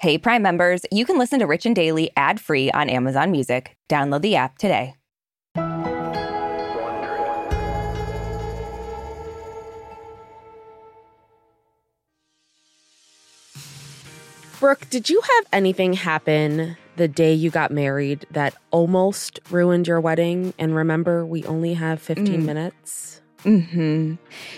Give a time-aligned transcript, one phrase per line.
[0.00, 3.76] Hey, Prime members, you can listen to Rich and Daily ad free on Amazon Music.
[3.90, 4.94] Download the app today.
[14.58, 20.00] Brooke, did you have anything happen the day you got married that almost ruined your
[20.00, 20.52] wedding?
[20.58, 22.44] And remember, we only have 15 Mm.
[22.44, 23.19] minutes.
[23.42, 24.14] Hmm.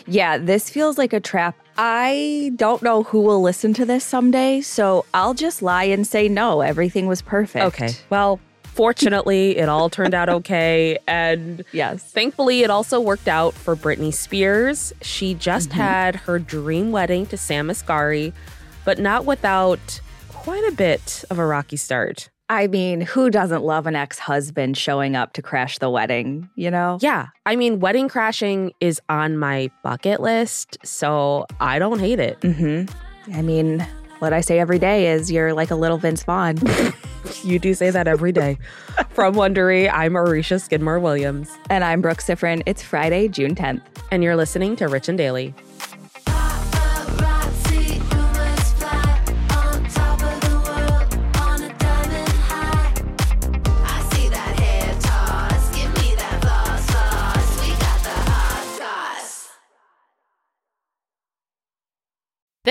[0.06, 1.56] Yeah, this feels like a trap.
[1.78, 6.28] I don't know who will listen to this someday, so I'll just lie and say
[6.28, 6.60] no.
[6.60, 7.64] Everything was perfect.
[7.64, 7.90] Okay.
[8.10, 10.98] Well, fortunately, it all turned out okay.
[11.06, 12.02] And Yes.
[12.12, 14.92] thankfully, it also worked out for Britney Spears.
[15.02, 15.78] She just Mm-hmm.
[15.80, 18.32] had her dream wedding to Sam Asghari,
[18.84, 22.28] but not without quite a bit of a rocky start.
[22.52, 26.50] I mean, who doesn't love an ex-husband showing up to crash the wedding?
[26.54, 26.98] You know?
[27.00, 32.38] Yeah, I mean, wedding crashing is on my bucket list, so I don't hate it.
[32.42, 33.34] Mm-hmm.
[33.34, 33.80] I mean,
[34.18, 36.58] what I say every day is you're like a little Vince Vaughn.
[37.44, 38.58] You do say that every day.
[39.10, 42.62] From Wondery, I'm Aricia Skidmore Williams, and I'm Brooke Siffrinn.
[42.66, 43.80] It's Friday, June 10th.
[44.10, 45.54] and you're listening to Rich and Daily.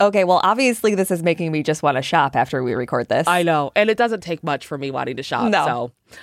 [0.00, 3.26] Okay, well, obviously, this is making me just want to shop after we record this.
[3.28, 5.50] I know, and it doesn't take much for me wanting to shop.
[5.50, 5.66] No.
[5.66, 6.16] So,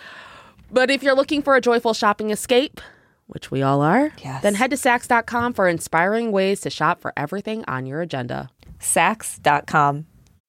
[0.72, 2.82] but if you're looking for a joyful shopping escape,
[3.28, 4.42] which we all are, Yes.
[4.42, 8.50] then head to Saks.com for inspiring ways to shop for everything on your agenda.
[8.80, 10.06] Saks.com.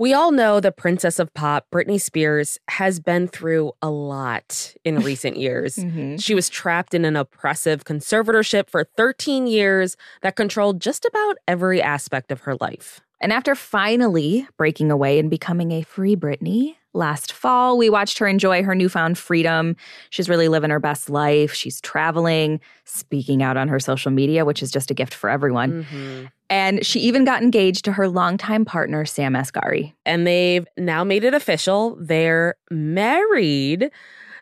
[0.00, 5.00] We all know the princess of pop, Britney Spears, has been through a lot in
[5.02, 5.76] recent years.
[5.76, 6.16] Mm-hmm.
[6.16, 11.82] She was trapped in an oppressive conservatorship for 13 years that controlled just about every
[11.82, 13.02] aspect of her life.
[13.20, 18.26] And after finally breaking away and becoming a free Britney, last fall, we watched her
[18.26, 19.76] enjoy her newfound freedom.
[20.10, 21.52] She's really living her best life.
[21.52, 25.84] She's traveling, speaking out on her social media, which is just a gift for everyone.
[25.84, 26.26] Mm-hmm.
[26.48, 29.92] And she even got engaged to her longtime partner, Sam Asghari.
[30.04, 31.96] and they've now made it official.
[32.00, 33.90] They're married.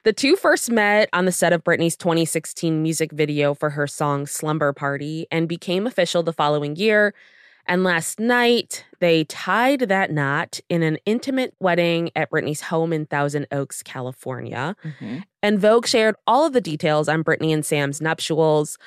[0.04, 4.26] The two first met on the set of Britney's 2016 music video for her song
[4.26, 7.12] Slumber Party and became official the following year.
[7.68, 13.04] And last night, they tied that knot in an intimate wedding at Britney's home in
[13.04, 14.74] Thousand Oaks, California.
[14.82, 15.18] Mm-hmm.
[15.42, 18.78] And Vogue shared all of the details on Britney and Sam's nuptials.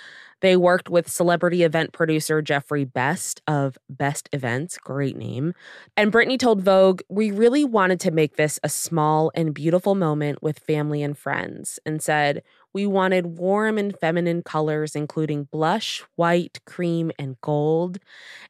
[0.41, 5.53] They worked with celebrity event producer Jeffrey Best of Best Events, great name.
[5.95, 10.41] And Britney told Vogue, We really wanted to make this a small and beautiful moment
[10.41, 12.41] with family and friends, and said,
[12.73, 17.99] We wanted warm and feminine colors, including blush, white, cream, and gold,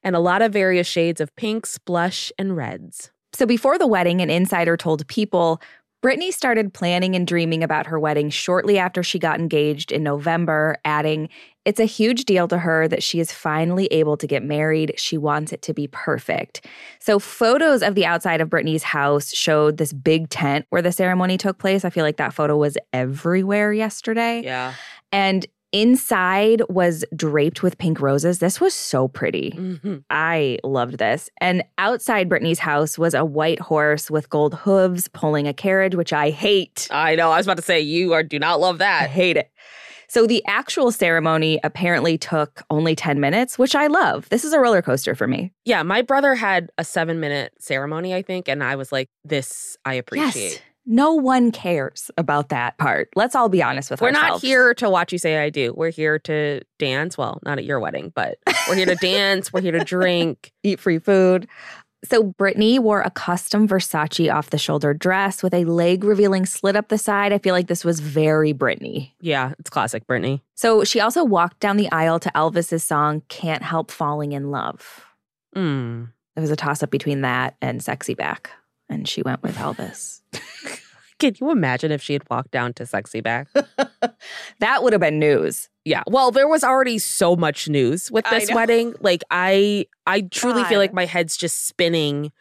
[0.03, 3.11] and a lot of various shades of pinks, blush, and reds.
[3.33, 5.61] So before the wedding, an insider told People,
[6.03, 10.77] Britney started planning and dreaming about her wedding shortly after she got engaged in November,
[10.83, 11.29] adding,
[11.63, 14.93] It's a huge deal to her that she is finally able to get married.
[14.97, 16.65] She wants it to be perfect.
[16.99, 21.37] So, photos of the outside of Britney's house showed this big tent where the ceremony
[21.37, 21.85] took place.
[21.85, 24.41] I feel like that photo was everywhere yesterday.
[24.43, 24.73] Yeah.
[25.11, 28.39] And inside was draped with pink roses.
[28.39, 29.51] This was so pretty.
[29.51, 31.29] hmm I loved this.
[31.39, 36.11] And outside Britney's house was a white horse with gold hooves pulling a carriage, which
[36.11, 36.87] I hate.
[36.91, 37.31] I know.
[37.31, 39.09] I was about to say you are do not love I that.
[39.11, 39.49] hate it.
[40.11, 44.27] So the actual ceremony apparently took only 10 minutes, which I love.
[44.27, 45.53] This is a roller coaster for me.
[45.63, 49.77] Yeah, my brother had a seven minute ceremony, I think, and I was like, "This
[49.85, 50.59] I appreciate." Yes.
[50.85, 53.07] No one cares about that part.
[53.15, 54.05] Let's all be honest with you.
[54.07, 55.73] We're not here to watch you say I do.
[55.77, 57.17] We're here to dance.
[57.17, 58.37] Well, not at your wedding, but
[58.67, 59.53] we're here to dance.
[59.53, 60.51] We're here to drink.
[60.61, 61.47] eat free food.
[62.03, 66.75] So Britney wore a custom Versace off the shoulder dress with a leg revealing slit
[66.75, 67.31] up the side.
[67.31, 69.11] I feel like this was very Britney.
[69.21, 70.41] Yeah, it's classic Britney.
[70.55, 75.05] So she also walked down the aisle to Elvis's song Can't Help Falling in Love.
[75.55, 76.09] Mm.
[76.35, 78.49] There was a toss up between that and Sexy Back,
[78.89, 80.21] and she went with Elvis.
[81.21, 83.47] Can you imagine if she had walked down to Sexy Back?
[84.59, 85.69] that would have been news.
[85.85, 86.01] yeah.
[86.07, 88.95] Well, there was already so much news with this wedding.
[88.99, 92.31] Like I I truly feel like my head's just spinning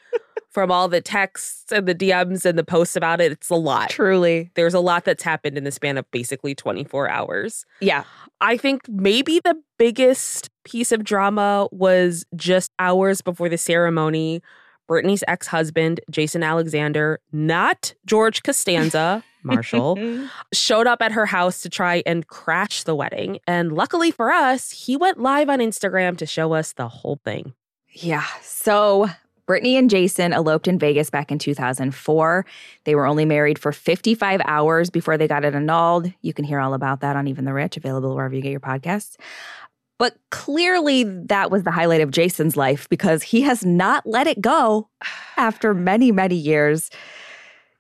[0.51, 3.33] from all the texts and the DMs and the posts about it.
[3.33, 3.91] It's a lot.
[3.91, 4.51] Truly.
[4.55, 7.65] There's a lot that's happened in the span of basically 24 hours.
[7.81, 8.05] Yeah.
[8.41, 14.43] I think maybe the biggest piece of drama was just hours before the ceremony.
[14.91, 19.97] Britney's ex husband, Jason Alexander, not George Costanza, Marshall,
[20.53, 23.39] showed up at her house to try and crash the wedding.
[23.47, 27.55] And luckily for us, he went live on Instagram to show us the whole thing.
[27.93, 28.27] Yeah.
[28.43, 29.09] So
[29.47, 32.45] Britney and Jason eloped in Vegas back in 2004.
[32.85, 36.13] They were only married for 55 hours before they got it annulled.
[36.23, 38.61] You can hear all about that on Even the Rich, available wherever you get your
[38.61, 39.17] podcasts.
[40.01, 44.41] But clearly, that was the highlight of Jason's life because he has not let it
[44.41, 44.89] go
[45.37, 46.89] after many, many years.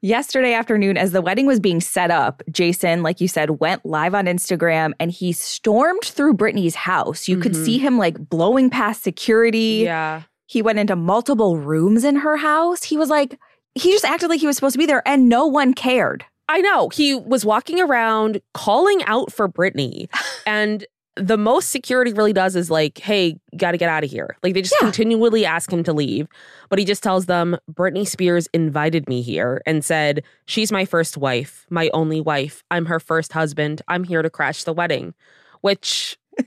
[0.03, 4.15] Yesterday afternoon, as the wedding was being set up, Jason, like you said, went live
[4.15, 7.27] on Instagram and he stormed through Britney's house.
[7.27, 7.65] You could Mhm.
[7.65, 9.81] see him like blowing past security.
[9.85, 10.23] Yeah.
[10.47, 12.83] He went into multiple rooms in her house.
[12.85, 13.39] He was like,
[13.75, 16.25] he just acted like he was supposed to be there and no one cared.
[16.51, 16.91] I know.
[16.91, 20.09] He was walking around calling out for Britney.
[20.47, 20.85] and
[21.21, 24.37] the most security really does is like, hey, got to get out of here.
[24.43, 24.87] Like they just Yeah.
[24.87, 26.27] continually ask him to leave.
[26.69, 31.17] But he just tells them, Britney Spears invited me here and said, she's my first
[31.17, 32.63] wife, my only wife.
[32.71, 33.83] I'm her first husband.
[33.89, 35.15] I'm here to crash the wedding.
[35.61, 36.19] Which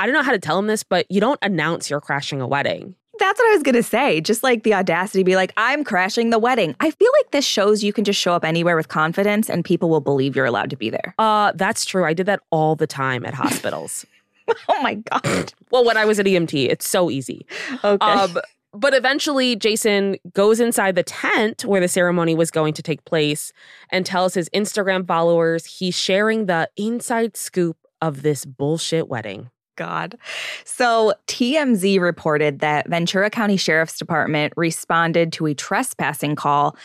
[0.00, 2.46] I don't know how to tell him this, but you don't announce you're crashing a
[2.46, 2.94] wedding.
[3.20, 4.20] That's what I was going to say.
[4.20, 6.74] Just like the audacity to be like, I'm crashing the wedding.
[6.80, 9.88] I feel like this shows you can just show up anywhere with confidence and people
[9.88, 11.14] will believe you're allowed to be there.
[11.18, 12.04] Uh, that's true.
[12.04, 14.04] I did that all the time at hospitals.
[14.68, 15.52] Oh my God.
[15.70, 17.46] well, when I was at EMT, it's so easy.
[17.84, 18.04] Okay.
[18.04, 18.36] Um,
[18.72, 23.52] but eventually, Jason goes inside the tent where the ceremony was going to take place
[23.90, 29.50] and tells his Instagram followers he's sharing the inside scoop of this bullshit wedding.
[29.80, 30.18] God.
[30.64, 36.76] So TMZ reported that Ventura County Sheriff's Department responded to a trespassing call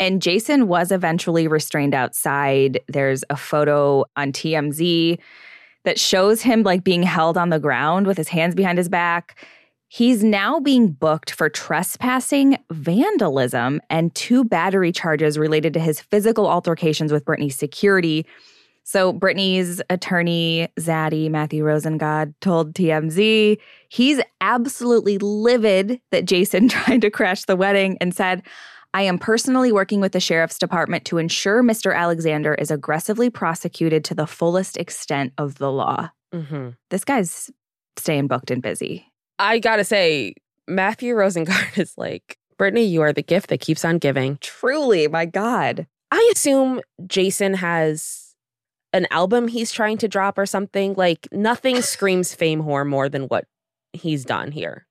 [0.00, 2.80] and Jason was eventually restrained outside.
[2.88, 5.18] There's a photo on TMZ
[5.84, 9.44] that shows him like being held on the ground with his hands behind his back.
[9.88, 16.48] He's now being booked for trespassing, vandalism, and two battery charges related to his physical
[16.48, 18.26] altercations with Britney's security.
[18.84, 27.10] So Britney's attorney, Zaddy Matthew Rosengart, told TMZ he's absolutely livid that Jason tried to
[27.10, 28.42] crash the wedding and said,
[28.92, 31.96] I am personally working with the sheriff's department to ensure Mr.
[31.96, 36.10] Alexander is aggressively prosecuted to the fullest extent of the law.
[36.32, 36.70] Mm-hmm.
[36.90, 37.50] This guy's
[37.96, 39.10] staying booked and busy.
[39.38, 40.34] I gotta say,
[40.68, 44.38] Matthew Rosengart is like, Britney, you are the gift that keeps on giving.
[44.40, 45.88] Truly, my God.
[46.12, 48.23] I assume Jason has
[48.94, 50.94] an album he's trying to drop or something.
[50.94, 53.44] Like, nothing screams fame whore more than what
[53.92, 54.86] he's done here.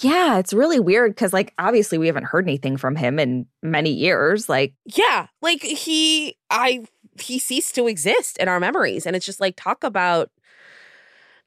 [0.00, 3.90] Yeah, it's really weird because, like, obviously we haven't heard anything from him in many
[3.90, 4.48] years.
[4.48, 6.86] Like, Yeah, like he I
[7.20, 10.30] he ceased to exist in our memories and it's just like talk about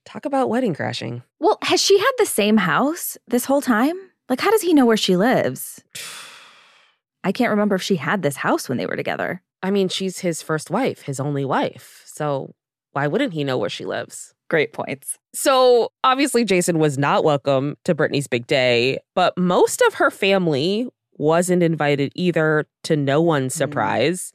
[0.05, 1.23] talk about wedding crashing.
[1.39, 3.95] well, has she had the same house this whole time?
[4.29, 5.83] Like, how does he know where she lives?
[7.23, 9.41] I can't remember if she had this house when they were together.
[9.65, 12.03] I mean, she's his first wife, his only wife.
[12.05, 12.53] So
[12.91, 14.35] why wouldn't he know where she lives?
[14.47, 15.17] Great points.
[15.33, 20.87] So obviously Jason was not welcome to Britney's big day, but most of her family
[21.17, 23.63] wasn't invited either to no one's mm-hmm.
[23.63, 24.33] surprise.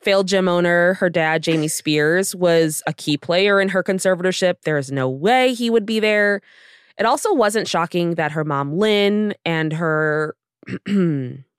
[0.00, 4.62] Failed gym owner, her dad, Jamie Spears, was a key player in her conservatorship.
[4.62, 6.40] There is no way he would be there.
[6.96, 10.36] It also wasn't shocking that her mom, Lynn, and her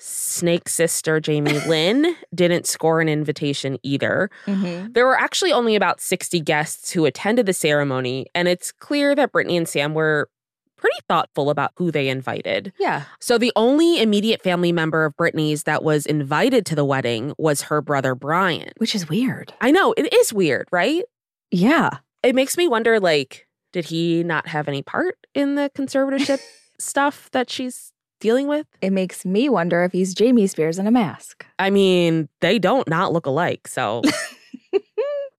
[0.00, 4.30] snake sister, Jamie Lynn, didn't score an invitation either.
[4.46, 4.94] Mhm.
[4.94, 9.32] There were actually only about 60 guests who attended the ceremony, and it's clear that
[9.32, 10.28] Britney and Sam were
[10.76, 12.72] pretty thoughtful about who they invited.
[12.78, 13.04] Yeah.
[13.20, 17.60] So the only immediate family member of Britney's that was invited to the wedding was
[17.62, 18.70] her brother Brian.
[18.78, 19.52] Which is weird.
[19.60, 21.04] I know, it is weird, right?
[21.50, 21.90] Yeah.
[22.22, 26.40] It makes me wonder like did he not have any part in the conservatorship
[26.78, 27.89] stuff that she's
[28.20, 28.66] dealing with?
[28.80, 31.44] It makes me wonder if he's Jamie Spears in a mask.
[31.58, 34.02] I mean, they don't not look alike, so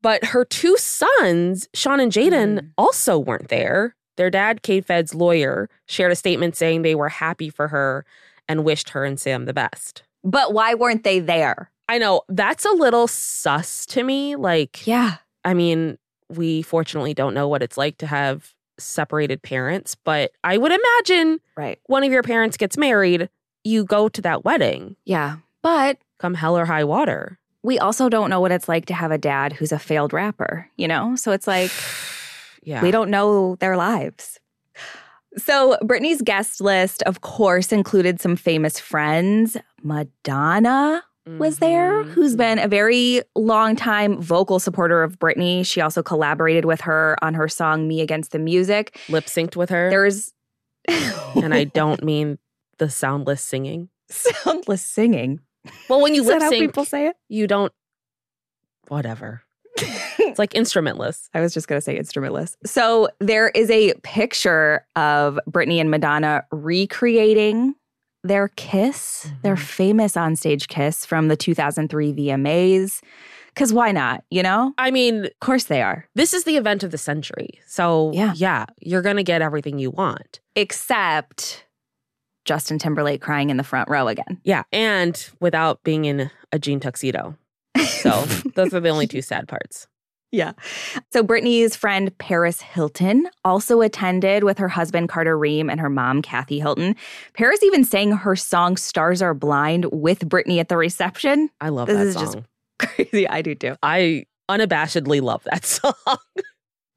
[0.04, 2.70] But her two sons, Sean and Jayden, Mm.
[2.78, 3.96] also weren't there.
[4.18, 8.04] Their dad, K-Fed's lawyer, shared a statement saying they were happy for her
[8.48, 10.02] and wished her and Sam the best.
[10.24, 11.70] But why weren't they there?
[11.88, 14.36] I know that's a little sus to me.
[14.36, 15.18] Like, Yeah.
[15.46, 15.98] I mean,
[16.30, 21.40] we fortunately don't know what it's like to have separated parents, but I would imagine
[21.56, 21.80] Right.
[21.88, 23.30] one of your parents gets married,
[23.64, 25.38] you go to that wedding, Yeah.
[25.62, 27.38] But come hell or high water.
[27.64, 30.68] we also don't know what it's like to have a dad who's a failed rapper,
[30.78, 31.16] you know?
[31.16, 31.70] So it's like
[32.64, 32.82] Yeah.
[32.82, 34.40] we don't know their lives.
[35.38, 39.56] So Britney's guest list, of course, included some famous friends.
[39.84, 42.10] Madonna was there, Mhm.
[42.12, 45.66] who's been a very long time vocal supporter of Britney.
[45.66, 48.98] She also collaborated with her on her song Me Against the Music.
[49.10, 49.90] lip synced with her.
[49.90, 50.34] There's
[51.36, 52.40] and I don't mean
[52.80, 53.90] the soundless singing.
[54.10, 55.40] soundless singing.
[55.90, 57.16] Well, when you lip sync, people say it?
[57.30, 57.72] you don't.
[58.88, 59.44] Whatever.
[59.78, 61.30] It's like instrumentless.
[61.34, 62.56] I was just going to say instrumentless.
[62.66, 67.76] So there is a picture of Britney and Madonna recreating
[68.24, 69.60] their kiss, their Mhm.
[69.60, 73.02] famous onstage kiss from the 2003 VMAs.
[73.48, 74.24] Because why not?
[74.30, 74.74] You know?
[74.78, 76.06] I mean, Of course they are.
[76.16, 77.60] this is the event of the century.
[77.68, 78.34] So, Yeah.
[78.36, 80.40] yeah, you're going to get everything you want.
[80.56, 81.66] Except
[82.46, 84.40] Justin Timberlake crying in the front row again.
[84.44, 84.64] Yeah.
[84.72, 87.36] And without being in a jean tuxedo.
[87.78, 88.12] So,
[88.56, 89.88] those are the only two sad parts.
[90.32, 90.54] Yeah.
[91.12, 96.22] So Britney's friend Paris Hilton also attended with her husband Carter Reum and her mom
[96.22, 96.96] Kathy Hilton.
[97.34, 101.50] Paris even sang her song Stars Are Blind with Britney at the reception.
[101.60, 102.24] I love This that is song.
[102.24, 103.76] just- Crazy, I do too.
[103.84, 105.94] I unabashedly love that song.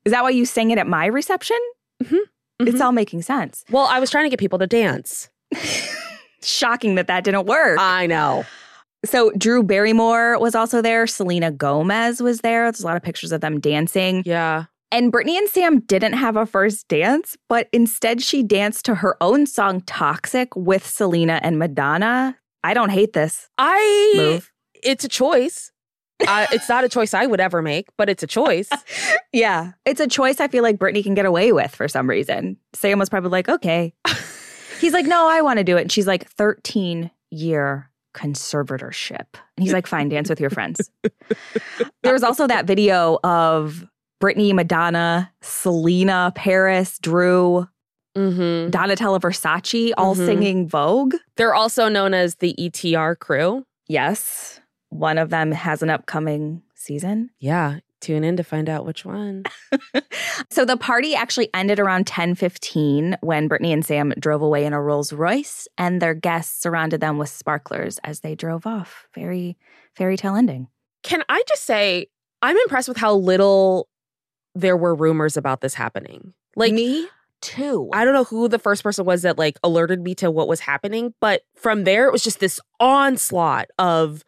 [0.05, 1.59] Is that why you sang it at my reception?
[2.01, 2.11] It's
[2.61, 2.81] Mhm.
[2.81, 3.65] all making sense.
[3.71, 5.29] well, I was trying to get people to dance.
[6.43, 7.79] Shocking that that didn't work.
[7.81, 8.45] I know.
[9.05, 11.07] So Drew Barrymore was also there.
[11.07, 12.65] Selena Gomez was there.
[12.65, 14.23] There's a lot of pictures of them dancing.
[14.25, 14.65] Yeah.
[14.91, 19.17] And Britney and Sam didn't have a first dance, but instead she danced to her
[19.21, 22.37] own song Toxic with Selena and Madonna.
[22.63, 24.53] I don't hate this I, move.
[24.83, 25.73] it's a choice.
[26.27, 28.71] Uh, it's not a choice I would ever make, but it's a choice.
[29.33, 29.73] Yeah.
[29.85, 32.57] It's a choice I feel like Britney can get away with for some reason.
[32.73, 33.93] Sam was probably like, okay.
[34.81, 35.81] He's like, no, I want to do it.
[35.81, 39.27] And she's like, 13 year conservatorship.
[39.57, 40.91] And he's like, fine, dance with your friends.
[42.03, 43.85] there was also that video of
[44.23, 47.67] Britney, Madonna, Selena, Paris, Drew,
[48.17, 48.21] hmm
[48.71, 50.25] Donatella Versace all Mhm.
[50.27, 51.15] singing Vogue.
[51.37, 53.67] They're also known as the ETR crew.
[53.89, 54.61] Yes.
[54.91, 57.31] One of them has an upcoming season.
[57.41, 57.79] Yeah.
[58.05, 59.45] Tune in to find out which one.
[60.51, 64.81] So the party actually ended around 10:15 when Britney and Sam drove away in a
[64.81, 69.07] Rolls Royce and their guests surrounded them with sparklers as they drove off.
[69.15, 69.57] Very
[69.95, 70.69] fairy tale ending.
[71.03, 72.09] Can I just say,
[72.43, 73.89] I'm impressed with how little
[74.55, 76.35] there were rumors about this happening.
[76.57, 77.09] Like, me
[77.41, 77.91] too.
[77.93, 80.61] I don't know who the first person was that like alerted me to what was
[80.61, 84.25] happening, but from there it was just this onslaught of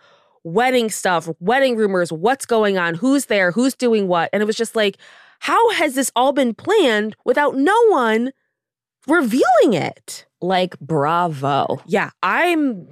[0.47, 4.31] wedding stuff, wedding rumors, what's going on, who's there, who's doing what.
[4.33, 4.97] And it was just like,
[5.41, 8.33] how has this all been planned without no one
[9.07, 10.25] revealing it?
[10.43, 11.81] like bravo.
[11.87, 12.89] Yeah, I'm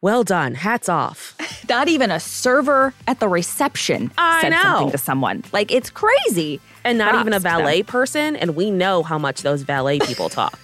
[0.00, 0.54] well done.
[0.54, 1.36] Hats off.
[1.68, 4.62] Not even a server at the reception I said know.
[4.62, 5.44] something to someone.
[5.52, 6.60] Like it's crazy.
[6.84, 7.58] And not even a Props to them.
[7.60, 8.36] valet person.
[8.36, 10.58] And we know how much those valet people talk.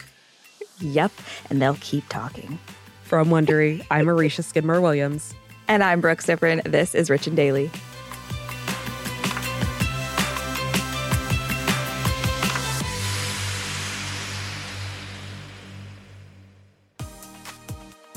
[0.80, 1.12] Yep,
[1.50, 2.58] and they'll keep talking.
[3.04, 5.34] From Wondery, I'm Aricia Skidmore Williams.
[5.68, 6.62] And I'm Brooke Siffrinn.
[6.64, 7.70] This is Rich and Daily.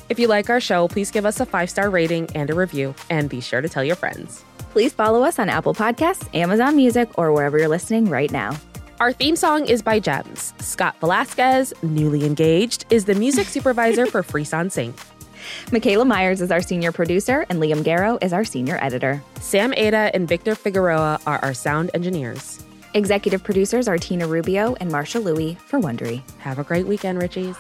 [0.07, 2.95] If you like our show, please give us a five star rating and a review,
[3.09, 4.43] and be sure to tell your friends.
[4.71, 8.57] Please follow us on Apple Podcasts, Amazon Music, or wherever you're listening right now.
[9.01, 10.53] Our theme song is by Gems.
[10.59, 14.95] Scott Velasquez, newly engaged, is the music supervisor for Frisson Sync.
[15.71, 19.21] Michaela Myers is our senior producer, and Liam Garrow is our senior editor.
[19.39, 22.63] Sam Ada and Victor Figueroa are our sound engineers.
[22.93, 26.21] Executive producers are Tina Rubio and Marshall Lewy for Wondery.
[26.39, 27.55] Have a great weekend, Richies.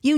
[0.00, 0.17] You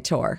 [0.00, 0.36] tour.